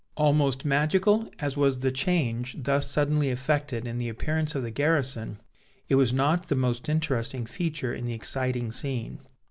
[0.17, 5.37] Almost magical as was the change thus suddenly effected in the appearance of the garrison,
[5.89, 9.19] it was not the most interesting feature in the exciting scene.